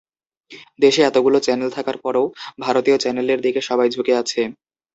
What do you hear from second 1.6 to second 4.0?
থাকার পরও ভারতীয় চ্যানেলের দিকে সবাই